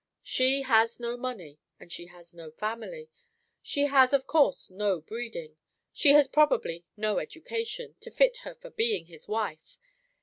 She 0.23 0.63
has 0.63 0.99
no 0.99 1.15
money, 1.15 1.59
and 1.79 1.91
she 1.91 2.07
has 2.07 2.33
no 2.33 2.49
family; 2.49 3.07
she 3.61 3.83
has 3.83 4.13
of 4.13 4.25
course 4.25 4.71
no 4.71 4.99
breeding; 4.99 5.57
she 5.93 6.13
has 6.13 6.27
probably 6.27 6.85
no 6.97 7.19
education, 7.19 7.93
to 7.99 8.09
fit 8.09 8.37
her 8.37 8.55
for 8.55 8.71
being 8.71 9.05
his 9.05 9.27
wife. 9.27 9.77